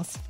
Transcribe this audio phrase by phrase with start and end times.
[0.00, 0.29] else.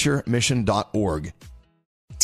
[0.00, 1.32] bonaventuremission.org.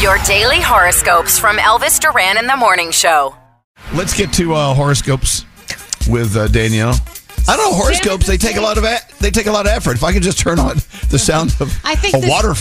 [0.00, 3.34] Your daily horoscopes from Elvis Duran in the Morning Show.
[3.94, 5.44] Let's get to uh, horoscopes
[6.08, 6.94] with uh, Danielle.
[7.48, 8.26] I don't know horoscopes.
[8.26, 9.96] They take a lot of e- they take a lot of effort.
[9.96, 10.76] If I could just turn on
[11.10, 12.54] the sound of I think a this- water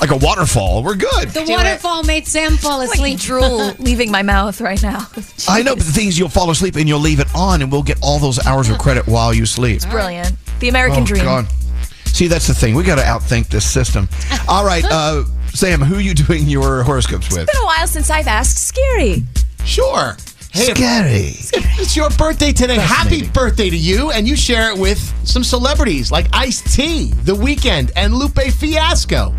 [0.00, 1.28] like a waterfall, we're good.
[1.28, 3.18] The waterfall made Sam fall Like asleep.
[3.18, 5.06] drool leaving my mouth right now.
[5.46, 7.70] I know, but the thing is, you'll fall asleep and you'll leave it on, and
[7.70, 9.82] we'll get all those hours of credit while you sleep.
[9.90, 10.32] Brilliant.
[10.60, 11.24] The American Oh, dream.
[11.24, 11.46] God.
[12.06, 12.74] See, that's the thing.
[12.74, 14.08] We got to outthink this system.
[14.48, 15.24] All right, uh,
[15.58, 17.40] Sam, who are you doing your horoscopes with?
[17.40, 19.24] It's been a while since I've asked Scary.
[19.64, 20.16] Sure.
[20.52, 21.32] Hey, Scary.
[21.82, 22.76] it's your birthday today.
[22.76, 24.12] Happy birthday to you.
[24.12, 29.34] And you share it with some celebrities like Ice T, The Weeknd, and Lupe Fiasco.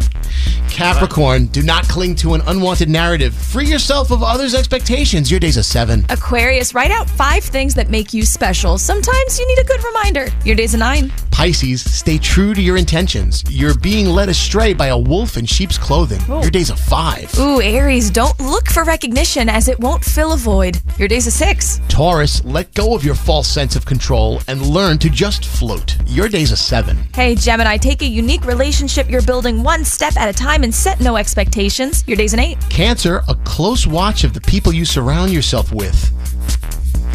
[0.80, 3.36] Capricorn, do not cling to an unwanted narrative.
[3.36, 5.30] Free yourself of others' expectations.
[5.30, 6.06] Your day's a seven.
[6.10, 8.78] Aquarius, write out five things that make you special.
[8.78, 10.28] Sometimes you need a good reminder.
[10.46, 11.12] Your day's a nine.
[11.32, 13.44] Pisces, stay true to your intentions.
[13.50, 16.20] You're being led astray by a wolf in sheep's clothing.
[16.28, 17.34] Your day's a five.
[17.38, 20.82] Ooh, Aries, don't look for recognition as it won't fill a void.
[20.98, 21.80] Your day's a six.
[21.88, 25.98] Taurus, let go of your false sense of control and learn to just float.
[26.08, 26.98] Your day's a seven.
[27.14, 31.00] Hey, Gemini, take a unique relationship you're building one step at a time and set
[31.00, 32.04] no expectations.
[32.08, 32.58] Your day's an eight.
[32.70, 36.12] Cancer, a close watch of the people you surround yourself with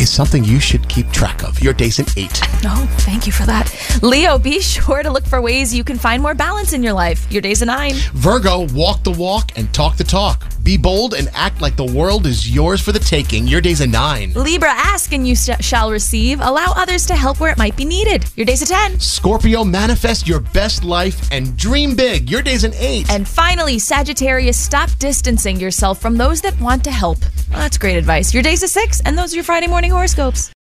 [0.01, 1.61] is something you should keep track of.
[1.63, 2.41] Your day's an eight.
[2.67, 3.71] Oh, thank you for that.
[4.03, 7.31] Leo, be sure to look for ways you can find more balance in your life.
[7.31, 7.93] Your day's a nine.
[8.15, 10.47] Virgo, walk the walk and talk the talk.
[10.65, 13.47] Be bold and act like the world is yours for the taking.
[13.47, 14.33] Your day's a nine.
[14.33, 16.41] Libra, ask and you sh- shall receive.
[16.41, 18.25] Allow others to help where it might be needed.
[18.35, 18.99] Your day's a 10.
[18.99, 22.31] Scorpio, manifest your best life and dream big.
[22.31, 23.11] Your day's an eight.
[23.11, 27.19] And finally, Sagittarius, stop distancing yourself from those that want to help.
[27.51, 28.33] Well, that's great advice.
[28.33, 30.51] Your day's a 6, and those are your Friday morning horoscopes.